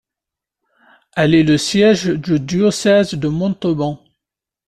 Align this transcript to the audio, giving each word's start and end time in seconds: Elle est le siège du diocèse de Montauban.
Elle 1.15 1.35
est 1.35 1.43
le 1.43 1.59
siège 1.59 2.07
du 2.07 2.39
diocèse 2.39 3.13
de 3.13 3.27
Montauban. 3.27 4.03